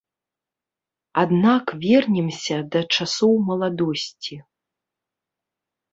Аднак 1.23 1.65
вернемся 1.83 2.57
да 2.77 2.83
часоў 2.97 3.33
маладосці. 3.51 4.35